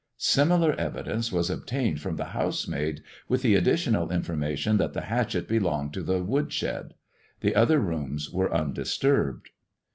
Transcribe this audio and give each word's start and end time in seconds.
Similar 0.17 0.73
evidence 0.79 1.31
was 1.31 1.51
obtained 1.51 2.01
from 2.01 2.15
the 2.15 2.25
housemaid, 2.33 3.03
with 3.29 3.43
the 3.43 3.53
additional 3.53 4.11
information 4.11 4.77
that 4.77 4.93
the 4.93 5.01
hatchet 5.01 5.47
belonged 5.47 5.93
to 5.93 6.01
the 6.01 6.23
wood 6.23 6.51
shed. 6.51 6.95
The 7.41 7.55
other 7.55 7.77
rooms 7.79 8.27
were 8.31 8.51
undisturbed. 8.51 9.49